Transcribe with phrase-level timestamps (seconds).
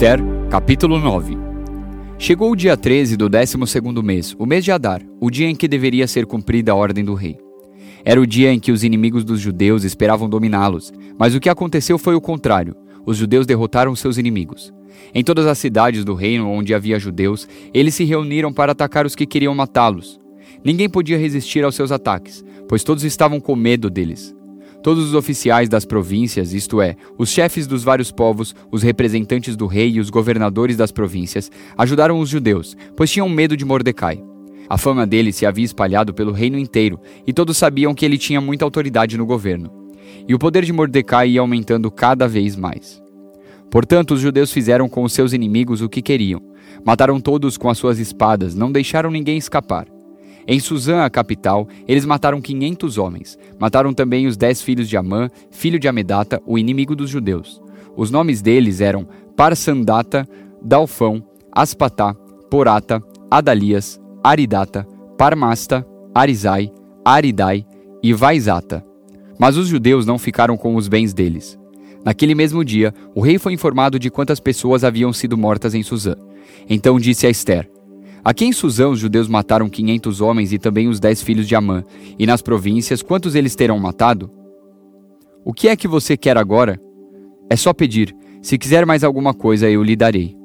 [0.00, 1.36] Esther, capítulo 9
[2.18, 3.58] Chegou o dia 13 do 12
[4.02, 7.12] mês, o mês de Adar, o dia em que deveria ser cumprida a ordem do
[7.12, 7.36] rei.
[8.02, 11.98] Era o dia em que os inimigos dos judeus esperavam dominá-los, mas o que aconteceu
[11.98, 12.74] foi o contrário.
[13.04, 14.72] Os judeus derrotaram seus inimigos.
[15.14, 19.14] Em todas as cidades do reino onde havia judeus, eles se reuniram para atacar os
[19.14, 20.18] que queriam matá-los.
[20.64, 24.34] Ninguém podia resistir aos seus ataques, pois todos estavam com medo deles.
[24.82, 29.66] Todos os oficiais das províncias, isto é, os chefes dos vários povos, os representantes do
[29.66, 34.22] rei e os governadores das províncias, ajudaram os judeus, pois tinham medo de Mordecai.
[34.70, 38.40] A fama dele se havia espalhado pelo reino inteiro, e todos sabiam que ele tinha
[38.40, 39.70] muita autoridade no governo.
[40.26, 43.02] E o poder de Mordecai ia aumentando cada vez mais.
[43.70, 46.40] Portanto, os judeus fizeram com os seus inimigos o que queriam.
[46.84, 49.86] Mataram todos com as suas espadas, não deixaram ninguém escapar.
[50.46, 53.38] Em Suzã, a capital, eles mataram 500 homens.
[53.58, 57.60] Mataram também os dez filhos de Amã, filho de Amedata, o inimigo dos judeus.
[57.96, 59.06] Os nomes deles eram
[59.36, 60.26] Parsandata,
[60.62, 62.14] Dalfão, Aspatá,
[62.50, 66.72] Porata, Adalias, Aridata, Parmasta, Arizai,
[67.04, 67.64] Aridai
[68.02, 68.84] e Vaizata.
[69.38, 71.58] Mas os judeus não ficaram com os bens deles.
[72.04, 76.14] Naquele mesmo dia, o rei foi informado de quantas pessoas haviam sido mortas em Suzã.
[76.68, 77.70] Então disse a Esther:
[78.22, 81.82] Aqui em Suzã os judeus mataram 500 homens e também os dez filhos de Amã.
[82.18, 84.30] E nas províncias, quantos eles terão matado?
[85.44, 86.80] O que é que você quer agora?
[87.48, 88.14] É só pedir.
[88.42, 90.36] Se quiser mais alguma coisa, eu lhe darei.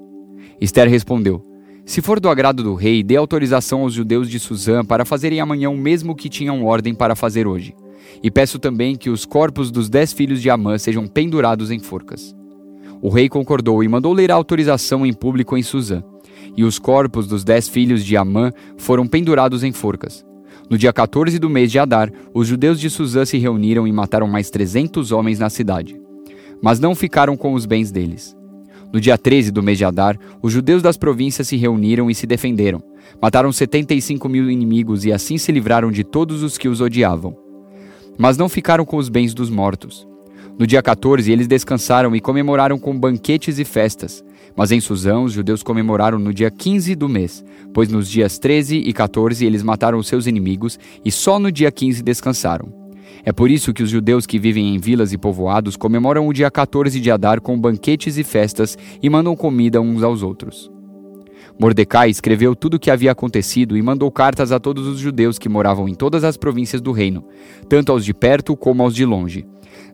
[0.59, 1.45] Esther respondeu:
[1.85, 5.69] Se for do agrado do rei, dê autorização aos judeus de Suzã para fazerem amanhã
[5.69, 7.75] o mesmo que tinham ordem para fazer hoje.
[8.23, 12.33] E peço também que os corpos dos dez filhos de Amã sejam pendurados em forcas.
[13.01, 16.01] O rei concordou e mandou ler a autorização em público em Suzã
[16.57, 20.25] e os corpos dos dez filhos de Amã foram pendurados em forcas.
[20.69, 24.27] No dia 14 do mês de Adar, os judeus de Suzã se reuniram e mataram
[24.27, 25.99] mais 300 homens na cidade.
[26.61, 28.35] Mas não ficaram com os bens deles.
[28.91, 32.25] No dia 13 do mês de Adar, os judeus das províncias se reuniram e se
[32.25, 32.81] defenderam.
[33.21, 37.35] Mataram 75 mil inimigos e assim se livraram de todos os que os odiavam.
[38.17, 40.07] Mas não ficaram com os bens dos mortos.
[40.57, 44.23] No dia 14, eles descansaram e comemoraram com banquetes e festas.
[44.55, 48.77] Mas em Suzão, os judeus comemoraram no dia 15 do mês, pois nos dias 13
[48.77, 52.85] e 14 eles mataram os seus inimigos e só no dia 15 descansaram.
[53.23, 56.49] É por isso que os judeus que vivem em vilas e povoados comemoram o dia
[56.51, 60.74] 14 de Adar com banquetes e festas e mandam comida uns aos outros.
[61.57, 65.47] Mordecai escreveu tudo o que havia acontecido e mandou cartas a todos os judeus que
[65.47, 67.23] moravam em todas as províncias do reino,
[67.69, 69.45] tanto aos de perto como aos de longe.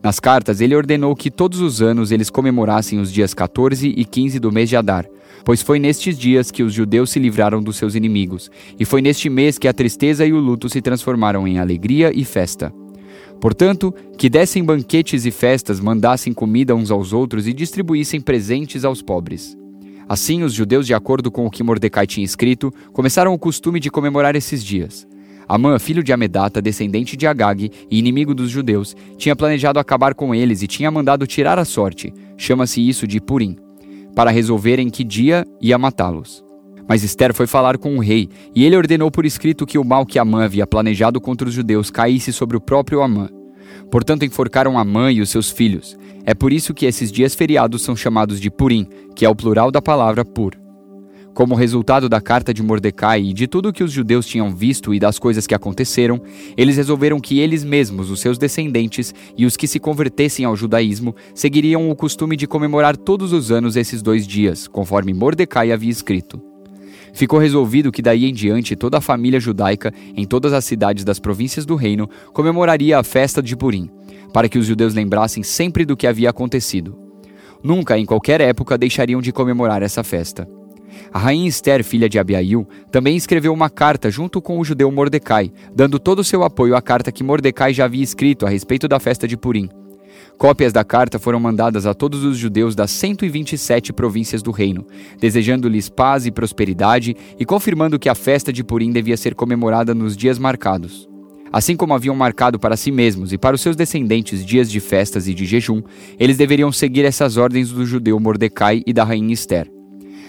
[0.02, 4.40] Nas cartas, ele ordenou que todos os anos eles comemorassem os dias 14 e 15
[4.40, 5.06] do mês de Adar,
[5.46, 8.50] pois foi nestes dias que os judeus se livraram dos seus inimigos,
[8.80, 12.26] e foi neste mês que a tristeza e o luto se transformaram em alegria e
[12.26, 12.74] festa.
[13.40, 19.02] Portanto, que dessem banquetes e festas, mandassem comida uns aos outros e distribuíssem presentes aos
[19.02, 19.61] pobres.
[20.12, 23.90] Assim, os judeus, de acordo com o que Mordecai tinha escrito, começaram o costume de
[23.90, 25.08] comemorar esses dias.
[25.48, 30.36] Amã, filho de Amedata, descendente de Agag e inimigo dos judeus, tinha planejado acabar com
[30.36, 33.56] eles e tinha mandado tirar a sorte, chama-se isso de Purim,
[34.14, 36.44] para resolver em que dia ia matá-los.
[36.90, 40.06] Mas Esther foi falar com o rei, e ele ordenou por escrito que o mal
[40.06, 43.30] que Amã havia planejado contra os judeus caísse sobre o próprio Amã.
[43.92, 45.98] Portanto, enforcaram Amã e os seus filhos.
[46.26, 49.70] É por isso que esses dias feriados são chamados de Purim, que é o plural
[49.70, 50.56] da palavra pur.
[51.34, 54.94] Como resultado da carta de Mordecai e de tudo o que os judeus tinham visto
[54.94, 56.22] e das coisas que aconteceram,
[56.58, 61.16] eles resolveram que eles mesmos, os seus descendentes e os que se convertessem ao judaísmo,
[61.34, 66.51] seguiriam o costume de comemorar todos os anos esses dois dias, conforme Mordecai havia escrito.
[67.14, 71.20] Ficou resolvido que daí em diante toda a família judaica, em todas as cidades das
[71.20, 73.90] províncias do reino, comemoraria a festa de Purim,
[74.34, 76.98] para que os judeus lembrassem sempre do que havia acontecido.
[77.64, 80.48] Nunca, em qualquer época, deixariam de comemorar essa festa.
[81.14, 85.52] A rainha Esther, filha de Abiail, também escreveu uma carta junto com o judeu Mordecai,
[85.74, 89.00] dando todo o seu apoio à carta que Mordecai já havia escrito a respeito da
[89.00, 89.70] festa de Purim.
[90.42, 94.88] Cópias da carta foram mandadas a todos os judeus das 127 províncias do reino,
[95.20, 100.18] desejando-lhes paz e prosperidade e confirmando que a festa de Purim devia ser comemorada nos
[100.18, 101.08] dias marcados.
[101.54, 105.28] Assim como haviam marcado para si mesmos e para os seus descendentes dias de festas
[105.28, 105.84] e de jejum,
[106.18, 109.72] eles deveriam seguir essas ordens do judeu Mordecai e da rainha Esther.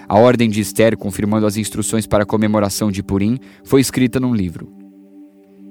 [0.07, 4.35] A ordem de Esther, confirmando as instruções para a comemoração de Purim, foi escrita num
[4.35, 4.71] livro.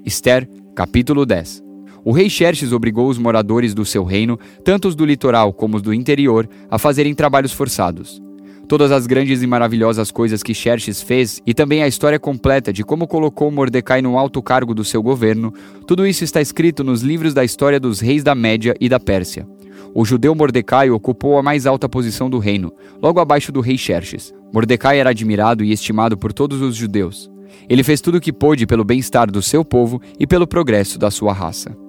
[0.04, 1.70] Esther, capítulo 10
[2.04, 5.82] O rei Xerxes obrigou os moradores do seu reino, tanto os do litoral como os
[5.82, 8.20] do interior, a fazerem trabalhos forçados.
[8.66, 12.82] Todas as grandes e maravilhosas coisas que Xerxes fez e também a história completa de
[12.82, 15.52] como colocou Mordecai no alto cargo do seu governo,
[15.86, 19.46] tudo isso está escrito nos livros da história dos reis da Média e da Pérsia.
[19.94, 24.32] O judeu Mordecai ocupou a mais alta posição do reino, logo abaixo do rei Xerxes.
[24.52, 27.30] Mordecai era admirado e estimado por todos os judeus.
[27.68, 31.10] Ele fez tudo o que pôde pelo bem-estar do seu povo e pelo progresso da
[31.10, 31.81] sua raça.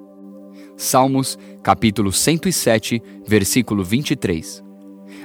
[0.75, 4.63] Salmos, capítulo 107, versículo 23.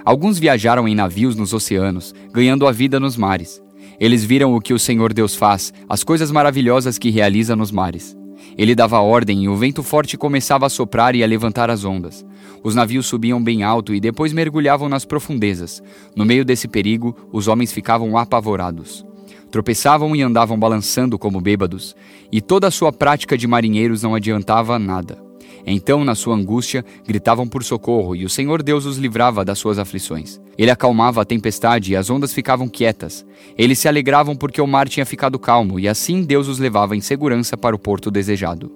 [0.05, 3.63] Alguns viajaram em navios nos oceanos, ganhando a vida nos mares.
[3.99, 8.17] Eles viram o que o Senhor Deus faz, as coisas maravilhosas que realiza nos mares.
[8.57, 12.25] Ele dava ordem e o vento forte começava a soprar e a levantar as ondas.
[12.63, 15.83] Os navios subiam bem alto e depois mergulhavam nas profundezas.
[16.15, 19.05] No meio desse perigo, os homens ficavam apavorados.
[19.51, 21.97] Tropeçavam e andavam balançando como bêbados,
[22.31, 25.28] e toda a sua prática de marinheiros não adiantava nada.
[25.71, 29.79] Então, na sua angústia, gritavam por socorro, e o Senhor Deus os livrava das suas
[29.79, 30.41] aflições.
[30.57, 33.25] Ele acalmava a tempestade e as ondas ficavam quietas.
[33.57, 37.01] Eles se alegravam porque o mar tinha ficado calmo, e assim Deus os levava em
[37.01, 38.73] segurança para o porto desejado.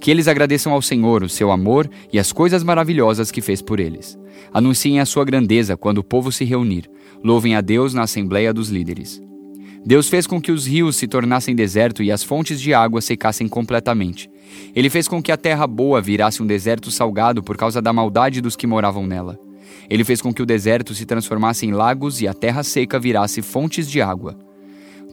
[0.00, 3.78] Que eles agradeçam ao Senhor o seu amor e as coisas maravilhosas que fez por
[3.78, 4.18] eles.
[4.52, 6.90] Anunciem a sua grandeza quando o povo se reunir.
[7.22, 9.25] Louvem a Deus na assembleia dos líderes.
[9.86, 13.46] Deus fez com que os rios se tornassem deserto e as fontes de água secassem
[13.46, 14.28] completamente.
[14.74, 18.40] Ele fez com que a terra boa virasse um deserto salgado por causa da maldade
[18.40, 19.38] dos que moravam nela.
[19.88, 23.40] Ele fez com que o deserto se transformasse em lagos e a terra seca virasse
[23.42, 24.36] fontes de água.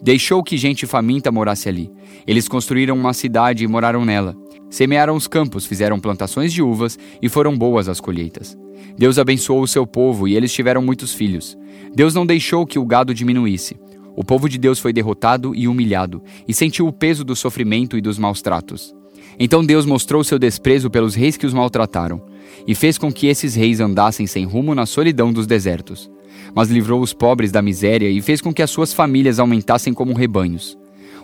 [0.01, 1.91] Deixou que gente faminta morasse ali.
[2.25, 4.35] Eles construíram uma cidade e moraram nela.
[4.71, 8.57] Semearam os campos, fizeram plantações de uvas e foram boas as colheitas.
[8.97, 11.55] Deus abençoou o seu povo e eles tiveram muitos filhos.
[11.93, 13.82] Deus não deixou que o gado diminuísse.
[14.15, 18.01] O povo de Deus foi derrotado e humilhado, e sentiu o peso do sofrimento e
[18.01, 18.93] dos maus tratos.
[19.39, 22.21] Então Deus mostrou seu desprezo pelos reis que os maltrataram,
[22.67, 26.09] e fez com que esses reis andassem sem rumo na solidão dos desertos.
[26.55, 30.13] Mas livrou os pobres da miséria e fez com que as suas famílias aumentassem como
[30.13, 30.77] rebanhos.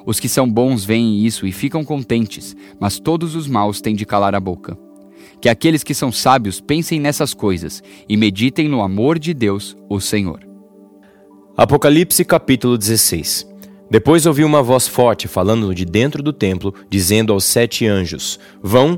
[0.05, 4.05] Os que são bons veem isso e ficam contentes, mas todos os maus têm de
[4.05, 4.77] calar a boca.
[5.39, 9.99] Que aqueles que são sábios pensem nessas coisas e meditem no amor de Deus, o
[9.99, 10.48] Senhor.
[11.61, 13.45] Apocalipse capítulo 16
[13.91, 18.97] depois ouvi uma voz forte falando de dentro do templo, dizendo aos sete anjos: Vão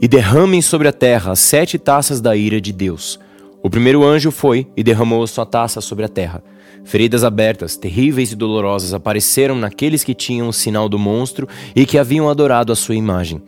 [0.00, 3.20] e derramem sobre a terra as sete taças da ira de Deus.
[3.62, 6.42] O primeiro anjo foi e derramou sua taça sobre a terra.
[6.84, 11.98] Feridas abertas, terríveis e dolorosas apareceram naqueles que tinham o sinal do monstro e que
[11.98, 13.42] haviam adorado a sua imagem.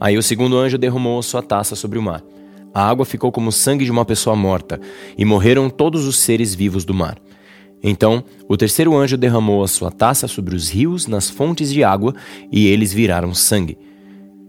[0.00, 2.22] Aí o segundo anjo derramou sua taça sobre o mar.
[2.72, 4.80] A água ficou como o sangue de uma pessoa morta,
[5.18, 7.18] e morreram todos os seres vivos do mar.
[7.82, 12.14] Então o terceiro anjo derramou a sua taça sobre os rios nas fontes de água,
[12.50, 13.78] e eles viraram sangue.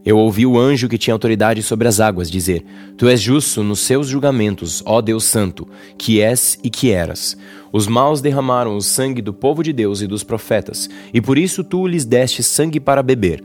[0.03, 2.65] Eu ouvi o anjo que tinha autoridade sobre as águas dizer:
[2.97, 5.67] Tu és justo nos seus julgamentos, ó Deus Santo,
[5.97, 7.37] que és e que eras.
[7.71, 11.63] Os maus derramaram o sangue do povo de Deus e dos profetas, e por isso
[11.63, 13.43] tu lhes deste sangue para beber.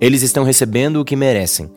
[0.00, 1.68] Eles estão recebendo o que merecem.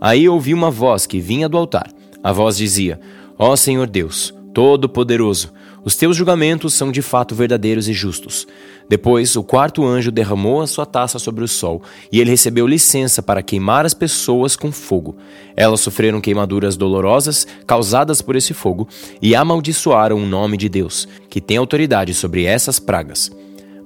[0.00, 1.90] Aí ouvi uma voz que vinha do altar.
[2.22, 3.00] A voz dizia:
[3.38, 5.50] Ó Senhor Deus, Todo-Poderoso,
[5.84, 8.46] os teus julgamentos são de fato verdadeiros e justos.
[8.88, 13.22] Depois, o quarto anjo derramou a sua taça sobre o sol, e ele recebeu licença
[13.22, 15.16] para queimar as pessoas com fogo.
[15.56, 18.88] Elas sofreram queimaduras dolorosas causadas por esse fogo
[19.20, 23.30] e amaldiçoaram o nome de Deus, que tem autoridade sobre essas pragas.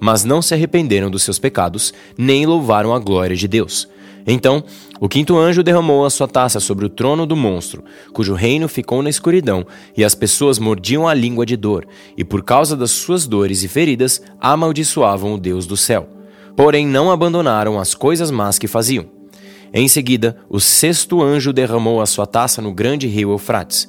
[0.00, 3.88] Mas não se arrependeram dos seus pecados, nem louvaram a glória de Deus.
[4.26, 4.64] Então,
[4.98, 9.00] o quinto anjo derramou a sua taça sobre o trono do monstro, cujo reino ficou
[9.00, 9.64] na escuridão,
[9.96, 13.68] e as pessoas mordiam a língua de dor, e por causa das suas dores e
[13.68, 16.08] feridas, amaldiçoavam o Deus do céu.
[16.56, 19.06] Porém, não abandonaram as coisas más que faziam.
[19.72, 23.88] Em seguida, o sexto anjo derramou a sua taça no grande rio Eufrates.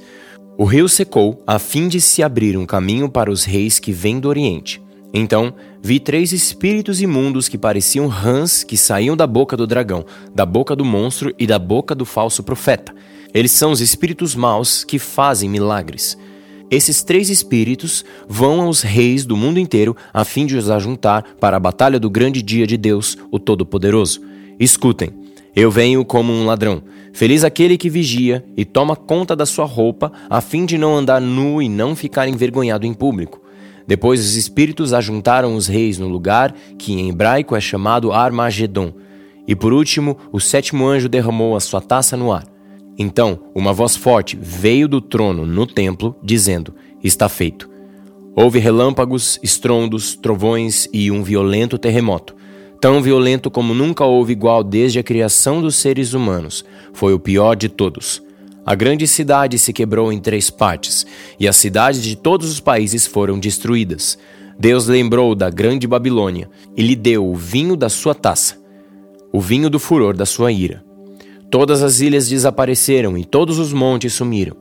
[0.57, 4.19] O rio secou, a fim de se abrir um caminho para os reis que vêm
[4.19, 4.81] do Oriente.
[5.13, 10.45] Então vi três espíritos imundos que pareciam rãs que saíam da boca do dragão, da
[10.45, 12.93] boca do monstro e da boca do falso profeta.
[13.33, 16.17] Eles são os espíritos maus que fazem milagres.
[16.69, 21.55] Esses três espíritos vão aos reis do mundo inteiro a fim de os ajuntar para
[21.55, 24.21] a batalha do grande dia de Deus, o Todo-Poderoso.
[24.59, 25.11] Escutem,
[25.55, 26.83] eu venho como um ladrão.
[27.13, 31.21] Feliz aquele que vigia e toma conta da sua roupa, a fim de não andar
[31.21, 33.41] nu e não ficar envergonhado em público.
[33.87, 38.91] Depois os espíritos ajuntaram os reis no lugar que em hebraico é chamado Armagedon.
[39.47, 42.43] E por último, o sétimo anjo derramou a sua taça no ar.
[42.99, 47.69] Então, uma voz forte veio do trono no templo, dizendo: Está feito.
[48.35, 52.35] Houve relâmpagos, estrondos, trovões e um violento terremoto.
[52.81, 56.63] Tão violento como nunca houve igual desde a criação dos seres humanos.
[56.93, 58.21] Foi o pior de todos.
[58.67, 61.05] A grande cidade se quebrou em três partes,
[61.39, 64.17] e as cidades de todos os países foram destruídas.
[64.59, 68.57] Deus lembrou da grande Babilônia e lhe deu o vinho da sua taça,
[69.31, 70.83] o vinho do furor da sua ira.
[71.49, 74.57] Todas as ilhas desapareceram e todos os montes sumiram.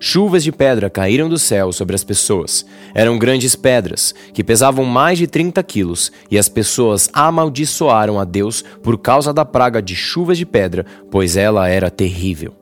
[0.00, 2.64] Chuvas de pedra caíram do céu sobre as pessoas.
[2.94, 8.64] Eram grandes pedras, que pesavam mais de 30 quilos, e as pessoas amaldiçoaram a Deus
[8.82, 12.59] por causa da praga de chuvas de pedra, pois ela era terrível.